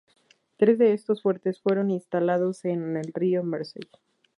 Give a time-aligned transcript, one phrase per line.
[0.57, 3.83] Tres de estos fuertes fueron instalados en el río Mersey.